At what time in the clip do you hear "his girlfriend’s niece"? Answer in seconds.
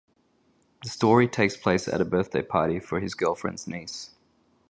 2.99-4.09